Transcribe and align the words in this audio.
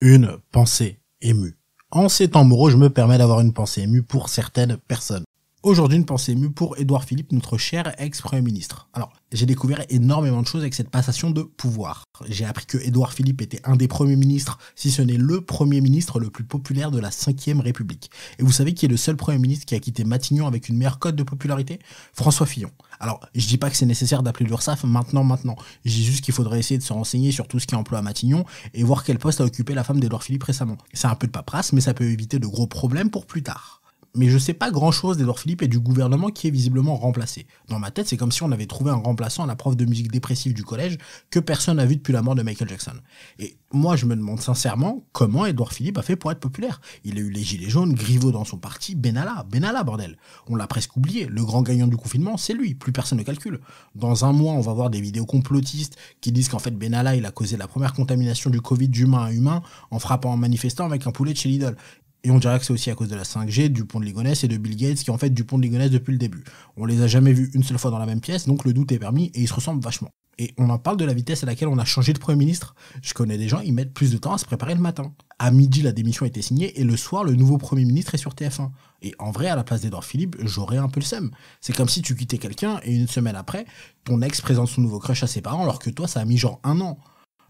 Une 0.00 0.38
pensée 0.52 1.00
émue. 1.20 1.58
En 1.90 2.08
ces 2.08 2.30
temps 2.30 2.44
moraux, 2.44 2.70
je 2.70 2.76
me 2.76 2.88
permets 2.88 3.18
d'avoir 3.18 3.40
une 3.40 3.52
pensée 3.52 3.82
émue 3.82 4.04
pour 4.04 4.28
certaines 4.28 4.76
personnes. 4.76 5.24
Aujourd'hui, 5.64 5.98
une 5.98 6.04
pensée 6.04 6.32
émue 6.32 6.52
pour 6.52 6.78
Édouard 6.78 7.02
Philippe, 7.02 7.32
notre 7.32 7.58
cher 7.58 7.92
ex-premier 7.98 8.42
ministre. 8.42 8.88
Alors, 8.92 9.12
j'ai 9.32 9.44
découvert 9.44 9.84
énormément 9.88 10.40
de 10.40 10.46
choses 10.46 10.60
avec 10.60 10.72
cette 10.72 10.88
passation 10.88 11.32
de 11.32 11.42
pouvoir. 11.42 12.04
J'ai 12.28 12.44
appris 12.44 12.64
que 12.64 12.78
Édouard 12.78 13.12
Philippe 13.12 13.42
était 13.42 13.60
un 13.64 13.74
des 13.74 13.88
premiers 13.88 14.14
ministres, 14.14 14.58
si 14.76 14.92
ce 14.92 15.02
n'est 15.02 15.16
le 15.16 15.40
premier 15.40 15.80
ministre 15.80 16.20
le 16.20 16.30
plus 16.30 16.44
populaire 16.44 16.92
de 16.92 17.00
la 17.00 17.10
5ème 17.10 17.58
République. 17.58 18.08
Et 18.38 18.44
vous 18.44 18.52
savez 18.52 18.72
qui 18.72 18.86
est 18.86 18.88
le 18.88 18.96
seul 18.96 19.16
premier 19.16 19.38
ministre 19.38 19.66
qui 19.66 19.74
a 19.74 19.80
quitté 19.80 20.04
Matignon 20.04 20.46
avec 20.46 20.68
une 20.68 20.76
meilleure 20.76 21.00
cote 21.00 21.16
de 21.16 21.24
popularité? 21.24 21.80
François 22.12 22.46
Fillon. 22.46 22.70
Alors, 23.00 23.18
je 23.34 23.48
dis 23.48 23.58
pas 23.58 23.68
que 23.68 23.76
c'est 23.76 23.84
nécessaire 23.84 24.22
d'appeler 24.22 24.48
l'URSSAF 24.48 24.84
maintenant, 24.84 25.24
maintenant. 25.24 25.56
Je 25.84 25.90
dis 25.90 26.04
juste 26.04 26.24
qu'il 26.24 26.34
faudrait 26.34 26.60
essayer 26.60 26.78
de 26.78 26.84
se 26.84 26.92
renseigner 26.92 27.32
sur 27.32 27.48
tout 27.48 27.58
ce 27.58 27.66
qui 27.66 27.74
est 27.74 27.78
emploi 27.78 27.98
à 27.98 28.02
Matignon 28.02 28.44
et 28.74 28.84
voir 28.84 29.02
quel 29.02 29.18
poste 29.18 29.40
a 29.40 29.44
occupé 29.44 29.74
la 29.74 29.82
femme 29.82 29.98
d'Édouard 29.98 30.22
Philippe 30.22 30.44
récemment. 30.44 30.78
C'est 30.92 31.08
un 31.08 31.16
peu 31.16 31.26
de 31.26 31.32
paperasse, 31.32 31.72
mais 31.72 31.80
ça 31.80 31.94
peut 31.94 32.04
éviter 32.04 32.38
de 32.38 32.46
gros 32.46 32.68
problèmes 32.68 33.10
pour 33.10 33.26
plus 33.26 33.42
tard 33.42 33.82
mais 34.14 34.28
je 34.28 34.38
sais 34.38 34.54
pas 34.54 34.70
grand 34.70 34.90
chose 34.90 35.16
d'Edouard 35.16 35.38
Philippe 35.38 35.62
et 35.62 35.68
du 35.68 35.78
gouvernement 35.78 36.28
qui 36.28 36.48
est 36.48 36.50
visiblement 36.50 36.96
remplacé. 36.96 37.46
Dans 37.68 37.78
ma 37.78 37.90
tête, 37.90 38.08
c'est 38.08 38.16
comme 38.16 38.32
si 38.32 38.42
on 38.42 38.50
avait 38.52 38.66
trouvé 38.66 38.90
un 38.90 38.96
remplaçant 38.96 39.44
à 39.44 39.46
la 39.46 39.56
prof 39.56 39.76
de 39.76 39.84
musique 39.84 40.10
dépressive 40.10 40.54
du 40.54 40.64
collège 40.64 40.98
que 41.30 41.38
personne 41.38 41.76
n'a 41.76 41.86
vu 41.86 41.96
depuis 41.96 42.12
la 42.12 42.22
mort 42.22 42.34
de 42.34 42.42
Michael 42.42 42.68
Jackson. 42.68 42.94
Et 43.38 43.56
moi, 43.72 43.96
je 43.96 44.06
me 44.06 44.16
demande 44.16 44.40
sincèrement 44.40 45.04
comment 45.12 45.46
Edouard 45.46 45.72
Philippe 45.72 45.98
a 45.98 46.02
fait 46.02 46.16
pour 46.16 46.32
être 46.32 46.40
populaire. 46.40 46.80
Il 47.04 47.18
a 47.18 47.20
eu 47.20 47.30
les 47.30 47.42
gilets 47.42 47.68
jaunes, 47.68 47.94
Griveaux 47.94 48.32
dans 48.32 48.44
son 48.44 48.56
parti, 48.56 48.94
Benalla, 48.94 49.44
Benalla, 49.50 49.84
bordel. 49.84 50.16
On 50.46 50.56
l'a 50.56 50.66
presque 50.66 50.96
oublié. 50.96 51.26
Le 51.26 51.44
grand 51.44 51.62
gagnant 51.62 51.86
du 51.86 51.96
confinement, 51.96 52.36
c'est 52.36 52.54
lui. 52.54 52.74
Plus 52.74 52.92
personne 52.92 53.18
ne 53.18 53.24
calcule. 53.24 53.60
Dans 53.94 54.24
un 54.24 54.32
mois, 54.32 54.54
on 54.54 54.60
va 54.60 54.72
voir 54.72 54.90
des 54.90 55.00
vidéos 55.00 55.26
complotistes 55.26 55.96
qui 56.20 56.32
disent 56.32 56.48
qu'en 56.48 56.58
fait, 56.58 56.70
Benalla, 56.70 57.14
il 57.14 57.26
a 57.26 57.30
causé 57.30 57.56
la 57.56 57.68
première 57.68 57.92
contamination 57.92 58.50
du 58.50 58.60
Covid 58.60 58.88
d'humain 58.88 59.26
à 59.26 59.32
humain 59.32 59.62
en 59.90 59.98
frappant 59.98 60.32
un 60.32 60.36
manifestant 60.36 60.86
avec 60.86 61.06
un 61.06 61.12
poulet 61.12 61.32
de 61.32 61.38
chez 61.38 61.48
Lidl. 61.50 61.76
Et 62.24 62.30
on 62.30 62.38
dirait 62.38 62.58
que 62.58 62.64
c'est 62.64 62.72
aussi 62.72 62.90
à 62.90 62.94
cause 62.94 63.08
de 63.08 63.14
la 63.14 63.22
5G, 63.22 63.68
du 63.68 63.84
pont 63.84 64.00
de 64.00 64.04
Ligonnès 64.04 64.42
et 64.42 64.48
de 64.48 64.56
Bill 64.56 64.76
Gates 64.76 64.98
qui 64.98 65.10
ont 65.10 65.18
fait 65.18 65.30
du 65.30 65.44
pont 65.44 65.56
de 65.56 65.62
Ligonnès 65.62 65.90
depuis 65.90 66.12
le 66.12 66.18
début. 66.18 66.42
On 66.76 66.84
les 66.84 67.02
a 67.02 67.06
jamais 67.06 67.32
vus 67.32 67.50
une 67.54 67.62
seule 67.62 67.78
fois 67.78 67.90
dans 67.90 67.98
la 67.98 68.06
même 68.06 68.20
pièce, 68.20 68.46
donc 68.46 68.64
le 68.64 68.72
doute 68.72 68.90
est 68.92 68.98
permis 68.98 69.26
et 69.34 69.40
ils 69.40 69.48
se 69.48 69.54
ressemblent 69.54 69.82
vachement. 69.82 70.10
Et 70.40 70.54
on 70.56 70.70
en 70.70 70.78
parle 70.78 70.96
de 70.96 71.04
la 71.04 71.14
vitesse 71.14 71.42
à 71.42 71.46
laquelle 71.46 71.68
on 71.68 71.78
a 71.78 71.84
changé 71.84 72.12
de 72.12 72.18
Premier 72.18 72.38
ministre. 72.38 72.76
Je 73.02 73.12
connais 73.12 73.36
des 73.36 73.48
gens, 73.48 73.60
ils 73.60 73.72
mettent 73.72 73.92
plus 73.92 74.12
de 74.12 74.18
temps 74.18 74.32
à 74.32 74.38
se 74.38 74.44
préparer 74.44 74.74
le 74.74 74.80
matin. 74.80 75.12
À 75.40 75.50
midi, 75.50 75.82
la 75.82 75.90
démission 75.90 76.24
a 76.24 76.28
été 76.28 76.42
signée 76.42 76.80
et 76.80 76.84
le 76.84 76.96
soir, 76.96 77.24
le 77.24 77.34
nouveau 77.34 77.58
Premier 77.58 77.84
ministre 77.84 78.14
est 78.14 78.18
sur 78.18 78.34
TF1. 78.34 78.70
Et 79.02 79.14
en 79.18 79.32
vrai, 79.32 79.48
à 79.48 79.56
la 79.56 79.64
place 79.64 79.80
d'Edouard 79.80 80.04
Philippe, 80.04 80.36
j'aurais 80.40 80.78
un 80.78 80.88
peu 80.88 81.00
le 81.00 81.04
seum. 81.04 81.30
C'est 81.60 81.74
comme 81.74 81.88
si 81.88 82.02
tu 82.02 82.14
quittais 82.14 82.38
quelqu'un 82.38 82.80
et 82.84 82.94
une 82.94 83.08
semaine 83.08 83.36
après, 83.36 83.66
ton 84.04 84.22
ex 84.22 84.40
présente 84.40 84.68
son 84.68 84.80
nouveau 84.80 85.00
crush 85.00 85.24
à 85.24 85.26
ses 85.26 85.40
parents 85.40 85.64
alors 85.64 85.80
que 85.80 85.90
toi, 85.90 86.06
ça 86.06 86.20
a 86.20 86.24
mis 86.24 86.38
genre 86.38 86.60
un 86.62 86.80
an. 86.80 86.98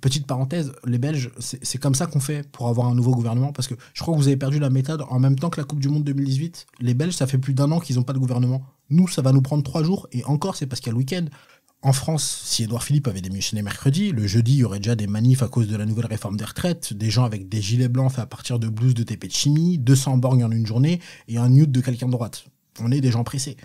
Petite 0.00 0.26
parenthèse, 0.26 0.72
les 0.84 0.98
Belges, 0.98 1.30
c'est 1.38 1.78
comme 1.78 1.94
ça 1.94 2.06
qu'on 2.06 2.20
fait 2.20 2.46
pour 2.50 2.68
avoir 2.68 2.86
un 2.86 2.94
nouveau 2.94 3.12
gouvernement, 3.12 3.52
parce 3.52 3.66
que 3.66 3.74
je 3.94 4.02
crois 4.02 4.14
que 4.14 4.20
vous 4.20 4.28
avez 4.28 4.36
perdu 4.36 4.58
la 4.58 4.68
méthode 4.68 5.02
en 5.08 5.18
même 5.18 5.38
temps 5.38 5.48
que 5.48 5.58
la 5.58 5.64
Coupe 5.64 5.80
du 5.80 5.88
Monde 5.88 6.04
2018. 6.04 6.66
Les 6.80 6.92
Belges, 6.92 7.14
ça 7.14 7.26
fait 7.26 7.38
plus 7.38 7.54
d'un 7.54 7.70
an 7.72 7.80
qu'ils 7.80 7.96
n'ont 7.96 8.02
pas 8.02 8.12
de 8.12 8.18
gouvernement. 8.18 8.62
Nous, 8.90 9.08
ça 9.08 9.22
va 9.22 9.32
nous 9.32 9.40
prendre 9.40 9.62
trois 9.62 9.82
jours, 9.82 10.06
et 10.12 10.22
encore, 10.24 10.54
c'est 10.54 10.66
parce 10.66 10.80
qu'il 10.80 10.88
y 10.88 10.90
a 10.90 10.92
le 10.92 10.98
week-end. 10.98 11.24
En 11.82 11.92
France, 11.92 12.42
si 12.44 12.64
Édouard 12.64 12.82
Philippe 12.82 13.08
avait 13.08 13.20
démissionné 13.20 13.62
mercredi, 13.62 14.12
le 14.12 14.26
jeudi, 14.26 14.54
il 14.54 14.58
y 14.58 14.64
aurait 14.64 14.80
déjà 14.80 14.96
des 14.96 15.06
manifs 15.06 15.42
à 15.42 15.48
cause 15.48 15.68
de 15.68 15.76
la 15.76 15.86
nouvelle 15.86 16.06
réforme 16.06 16.36
des 16.36 16.44
retraites, 16.44 16.92
des 16.92 17.10
gens 17.10 17.24
avec 17.24 17.48
des 17.48 17.62
gilets 17.62 17.88
blancs 17.88 18.12
faits 18.12 18.24
à 18.24 18.26
partir 18.26 18.58
de 18.58 18.68
blouses 18.68 18.94
de 18.94 19.02
TP 19.02 19.28
de 19.28 19.32
chimie, 19.32 19.78
200 19.78 20.18
borgnes 20.18 20.44
en 20.44 20.50
une 20.50 20.66
journée, 20.66 21.00
et 21.28 21.38
un 21.38 21.48
nude 21.48 21.72
de 21.72 21.80
quelqu'un 21.80 22.06
de 22.06 22.12
droite. 22.12 22.46
On 22.80 22.90
est 22.92 23.00
des 23.00 23.10
gens 23.10 23.24
pressés. 23.24 23.56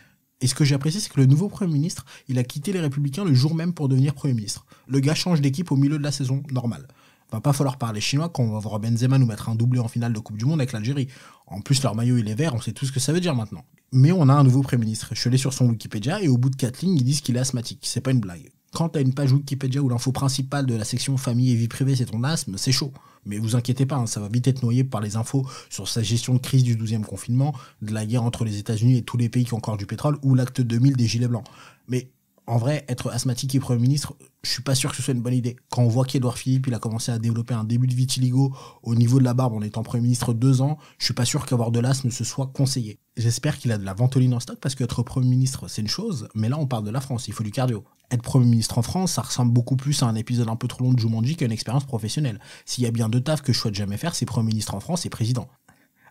Et 0.41 0.47
ce 0.47 0.55
que 0.55 0.65
j'ai 0.65 0.75
apprécié, 0.75 0.99
c'est 0.99 1.11
que 1.11 1.19
le 1.19 1.27
nouveau 1.27 1.49
Premier 1.49 1.71
ministre, 1.71 2.05
il 2.27 2.39
a 2.39 2.43
quitté 2.43 2.73
les 2.73 2.79
Républicains 2.79 3.23
le 3.23 3.33
jour 3.33 3.53
même 3.53 3.73
pour 3.73 3.87
devenir 3.87 4.13
Premier 4.13 4.33
ministre. 4.33 4.65
Le 4.87 4.99
gars 4.99 5.13
change 5.13 5.39
d'équipe 5.39 5.71
au 5.71 5.75
milieu 5.75 5.97
de 5.97 6.03
la 6.03 6.11
saison, 6.11 6.43
normal. 6.51 6.87
Va 7.31 7.39
pas 7.39 7.53
falloir 7.53 7.77
parler 7.77 8.01
chinois 8.01 8.27
quand 8.27 8.43
on 8.43 8.51
va 8.51 8.59
voir 8.59 8.79
Benzema 8.79 9.17
nous 9.17 9.25
mettre 9.25 9.47
un 9.47 9.55
doublé 9.55 9.79
en 9.79 9.87
finale 9.87 10.11
de 10.11 10.19
Coupe 10.19 10.37
du 10.37 10.43
Monde 10.43 10.59
avec 10.59 10.73
l'Algérie. 10.73 11.07
En 11.47 11.61
plus, 11.61 11.81
leur 11.81 11.95
maillot 11.95 12.17
il 12.17 12.27
est 12.27 12.35
vert, 12.35 12.53
on 12.53 12.59
sait 12.59 12.73
tout 12.73 12.85
ce 12.85 12.91
que 12.91 12.99
ça 12.99 13.13
veut 13.13 13.21
dire 13.21 13.35
maintenant. 13.35 13.63
Mais 13.93 14.11
on 14.11 14.27
a 14.27 14.33
un 14.33 14.43
nouveau 14.43 14.61
Premier 14.61 14.83
ministre. 14.83 15.09
Je 15.13 15.29
suis 15.29 15.39
sur 15.39 15.53
son 15.53 15.69
Wikipédia 15.69 16.21
et 16.21 16.27
au 16.27 16.37
bout 16.37 16.49
de 16.49 16.57
quatre 16.57 16.81
lignes, 16.81 16.97
ils 16.97 17.03
disent 17.03 17.21
qu'il 17.21 17.37
est 17.37 17.39
asthmatique. 17.39 17.79
C'est 17.83 18.01
pas 18.01 18.11
une 18.11 18.19
blague. 18.19 18.49
Quand 18.73 18.89
t'as 18.89 19.01
une 19.01 19.13
page 19.13 19.33
Wikipédia 19.33 19.81
où 19.81 19.89
l'info 19.89 20.11
principale 20.11 20.65
de 20.65 20.75
la 20.75 20.85
section 20.85 21.17
famille 21.17 21.51
et 21.51 21.55
vie 21.55 21.67
privée 21.67 21.95
c'est 21.95 22.05
ton 22.05 22.23
asthme, 22.23 22.57
c'est 22.57 22.71
chaud. 22.71 22.93
Mais 23.25 23.37
vous 23.37 23.55
inquiétez 23.55 23.85
pas, 23.85 23.97
hein, 23.97 24.07
ça 24.07 24.19
va 24.19 24.29
vite 24.29 24.47
être 24.47 24.63
noyé 24.63 24.83
par 24.83 25.01
les 25.01 25.15
infos 25.15 25.45
sur 25.69 25.87
sa 25.87 26.01
gestion 26.01 26.33
de 26.33 26.39
crise 26.39 26.63
du 26.63 26.75
12e 26.75 27.03
confinement, 27.03 27.53
de 27.81 27.93
la 27.93 28.05
guerre 28.05 28.23
entre 28.23 28.45
les 28.45 28.57
États-Unis 28.57 28.97
et 28.97 29.01
tous 29.03 29.17
les 29.17 29.29
pays 29.29 29.45
qui 29.45 29.53
ont 29.53 29.57
encore 29.57 29.77
du 29.77 29.85
pétrole, 29.85 30.17
ou 30.23 30.33
l'acte 30.33 30.61
2000 30.61 30.95
des 30.95 31.05
Gilets 31.05 31.27
Blancs. 31.27 31.45
Mais 31.87 32.09
en 32.51 32.57
vrai, 32.57 32.83
être 32.89 33.09
asthmatique 33.11 33.55
et 33.55 33.61
Premier 33.61 33.79
ministre, 33.79 34.13
je 34.43 34.49
suis 34.49 34.61
pas 34.61 34.75
sûr 34.75 34.89
que 34.89 34.97
ce 34.97 35.01
soit 35.01 35.13
une 35.13 35.21
bonne 35.21 35.33
idée. 35.33 35.55
Quand 35.69 35.83
on 35.83 35.87
voit 35.87 36.03
qu'Edouard 36.03 36.37
Philippe, 36.37 36.67
il 36.67 36.73
a 36.73 36.79
commencé 36.79 37.09
à 37.09 37.17
développer 37.17 37.53
un 37.53 37.63
début 37.63 37.87
de 37.87 37.95
vitiligo 37.95 38.53
au 38.83 38.93
niveau 38.93 39.19
de 39.19 39.23
la 39.23 39.33
barbe 39.33 39.53
en 39.53 39.61
étant 39.61 39.83
Premier 39.83 40.03
ministre 40.03 40.33
deux 40.33 40.61
ans, 40.61 40.77
je 40.97 41.05
suis 41.05 41.13
pas 41.13 41.23
sûr 41.23 41.45
qu'avoir 41.45 41.71
de 41.71 41.79
l'asthme 41.79 42.11
ce 42.11 42.25
soit 42.25 42.47
conseillé. 42.47 42.99
J'espère 43.15 43.57
qu'il 43.57 43.71
a 43.71 43.77
de 43.77 43.85
la 43.85 43.93
ventoline 43.93 44.33
en 44.33 44.41
stock 44.41 44.59
parce 44.59 44.75
qu'être 44.75 45.01
Premier 45.01 45.29
ministre, 45.29 45.69
c'est 45.69 45.81
une 45.81 45.87
chose, 45.87 46.27
mais 46.35 46.49
là, 46.49 46.57
on 46.59 46.67
parle 46.67 46.83
de 46.83 46.91
la 46.91 46.99
France, 46.99 47.29
il 47.29 47.33
faut 47.33 47.43
du 47.43 47.51
cardio. 47.51 47.85
Être 48.11 48.21
Premier 48.21 48.47
ministre 48.47 48.77
en 48.77 48.81
France, 48.81 49.13
ça 49.13 49.21
ressemble 49.21 49.53
beaucoup 49.53 49.77
plus 49.77 50.03
à 50.03 50.07
un 50.07 50.15
épisode 50.15 50.49
un 50.49 50.57
peu 50.57 50.67
trop 50.67 50.83
long 50.83 50.91
de 50.91 50.99
Jumanji 50.99 51.37
qu'à 51.37 51.45
une 51.45 51.53
expérience 51.53 51.85
professionnelle. 51.85 52.41
S'il 52.65 52.83
y 52.83 52.87
a 52.87 52.91
bien 52.91 53.07
deux 53.07 53.21
tafs 53.21 53.43
que 53.43 53.53
je 53.53 53.59
souhaite 53.59 53.75
jamais 53.75 53.95
faire, 53.95 54.13
c'est 54.13 54.25
Premier 54.25 54.47
ministre 54.47 54.75
en 54.75 54.81
France 54.81 55.05
et 55.05 55.09
président. 55.09 55.47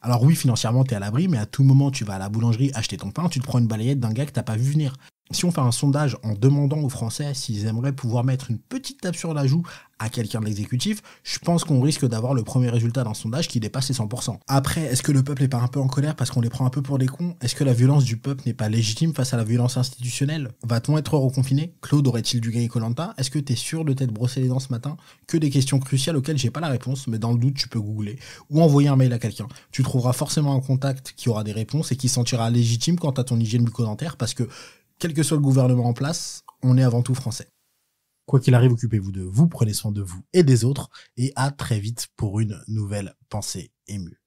Alors 0.01 0.23
oui, 0.23 0.35
financièrement, 0.35 0.85
t'es 0.85 0.95
à 0.95 1.01
l'abri, 1.01 1.29
mais 1.29 1.37
à 1.37 1.45
tout 1.45 1.65
moment, 1.65 1.91
tu 1.91 2.05
vas 2.05 2.15
à 2.15 2.19
la 2.19 2.31
boulangerie 2.31 2.71
acheter 2.73 2.97
ton 2.97 3.11
pain, 3.11 3.29
tu 3.29 3.41
te 3.41 3.45
prends 3.45 3.59
une 3.59 3.67
balayette 3.67 4.01
d'un 4.01 4.13
gars 4.13 4.25
que 4.25 4.33
t'as 4.33 4.43
pas 4.43 4.57
vu 4.57 4.73
venir 4.73 4.95
si 5.31 5.45
on 5.45 5.51
fait 5.51 5.61
un 5.61 5.71
sondage 5.71 6.17
en 6.23 6.35
demandant 6.35 6.79
aux 6.79 6.89
Français 6.89 7.35
s'ils 7.35 7.67
aimeraient 7.67 7.93
pouvoir 7.93 8.25
mettre 8.25 8.51
une 8.51 8.59
petite 8.59 9.01
tape 9.01 9.17
sur 9.17 9.33
la 9.33 9.47
joue 9.47 9.63
à 10.01 10.09
quelqu'un 10.09 10.41
de 10.41 10.47
l'exécutif, 10.47 11.03
je 11.23 11.39
pense 11.39 11.63
qu'on 11.63 11.81
risque 11.81 12.07
d'avoir 12.07 12.33
le 12.33 12.43
premier 12.43 12.71
résultat 12.71 13.05
d'un 13.05 13.13
sondage 13.13 13.49
qui 13.49 13.61
dépasse 13.61 13.91
les 13.91 13.95
100%. 13.95 14.39
Après, 14.49 14.81
est-ce 14.83 15.03
que 15.03 15.13
le 15.13 15.23
peuple 15.23 15.43
n'est 15.43 15.49
pas 15.49 15.59
un 15.59 15.69
peu 15.69 15.79
en 15.79 15.89
colère 15.89 16.17
parce 16.17 16.31
qu'on 16.31 16.41
les 16.41 16.49
prend 16.49 16.65
un 16.65 16.71
peu 16.71 16.81
pour 16.81 16.99
des 16.99 17.07
cons? 17.07 17.37
Est-ce 17.43 17.55
que 17.55 17.65
la 17.65 17.75
violence 17.75 18.05
du 18.05 18.17
peuple 18.17 18.43
n'est 18.47 18.55
pas 18.55 18.71
légitime 18.71 19.15
face 19.15 19.35
à 19.35 19.37
la 19.37 19.45
violence 19.45 19.77
institutionnelle? 19.77 20.53
Va-t-on 20.63 20.97
être 20.97 21.15
reconfiné? 21.19 21.75
Claude 21.83 22.07
aurait-il 22.09 22.41
dû 22.41 22.51
gagner 22.51 22.69
Colanta 22.69 23.13
Est-ce 23.19 23.31
que 23.31 23.39
t'es 23.39 23.57
sûr 23.57 23.85
de 23.85 23.93
t'être 23.93 24.13
brossé 24.13 24.41
les 24.41 24.49
dents 24.49 24.59
ce 24.59 24.71
matin? 24.71 24.97
Que 25.27 25.37
des 25.37 25.51
questions 25.51 25.79
cruciales 25.79 26.17
auxquelles 26.17 26.39
j'ai 26.39 26.51
pas 26.51 26.61
la 26.61 26.69
réponse, 26.69 27.07
mais 27.07 27.19
dans 27.19 27.33
le 27.33 27.39
doute, 27.39 27.55
tu 27.55 27.69
peux 27.69 27.81
googler 27.81 28.19
ou 28.49 28.63
envoyer 28.63 28.89
un 28.89 28.97
mail 28.97 29.13
à 29.13 29.19
quelqu'un. 29.19 29.49
Tu 29.71 29.83
trouveras 29.83 30.15
forcément 30.15 30.55
un 30.55 30.61
contact 30.61 31.13
qui 31.15 31.29
aura 31.29 31.45
des 31.45 31.53
réponses 31.53 31.93
et 31.93 31.97
qui 31.97 32.09
sentira 32.09 32.49
légitime 32.49 32.99
quant 32.99 33.11
à 33.11 33.25
ton 33.25 33.39
hygiène 33.39 33.65
bucco-dentaire 33.65 34.17
parce 34.17 34.33
que 34.33 34.49
quel 35.01 35.15
que 35.15 35.23
soit 35.23 35.39
le 35.39 35.43
gouvernement 35.43 35.87
en 35.87 35.95
place, 35.95 36.45
on 36.63 36.79
est 36.79 36.83
avant 36.83 37.03
tout 37.03 37.15
français. 37.15 37.49
Quoi 38.27 38.39
qu'il 38.39 38.55
arrive, 38.55 38.71
occupez-vous 38.73 39.11
de 39.11 39.23
vous, 39.23 39.49
prenez 39.49 39.73
soin 39.73 39.91
de 39.91 40.03
vous 40.03 40.23
et 40.33 40.45
des 40.45 40.65
autres, 40.65 40.91
et 41.17 41.33
à 41.35 41.51
très 41.51 41.81
vite 41.81 42.09
pour 42.17 42.39
une 42.39 42.63
nouvelle 42.69 43.17
pensée 43.29 43.73
émue. 43.89 44.21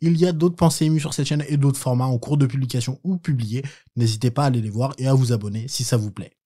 Il 0.00 0.16
y 0.16 0.26
a 0.26 0.32
d'autres 0.32 0.54
pensées 0.54 0.84
émues 0.84 1.00
sur 1.00 1.14
cette 1.14 1.26
chaîne 1.26 1.44
et 1.48 1.56
d'autres 1.56 1.80
formats 1.80 2.06
en 2.06 2.18
cours 2.18 2.36
de 2.36 2.46
publication 2.46 3.00
ou 3.02 3.16
publiés. 3.16 3.64
N'hésitez 3.96 4.30
pas 4.30 4.44
à 4.44 4.46
aller 4.46 4.60
les 4.60 4.70
voir 4.70 4.94
et 4.98 5.08
à 5.08 5.14
vous 5.14 5.32
abonner 5.32 5.66
si 5.66 5.82
ça 5.82 5.96
vous 5.96 6.12
plaît. 6.12 6.37